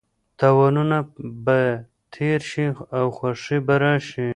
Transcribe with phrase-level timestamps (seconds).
[0.39, 0.97] تاوانونه
[1.45, 1.59] به
[2.13, 2.65] تېر شي
[2.97, 4.27] او خوښي به راشي.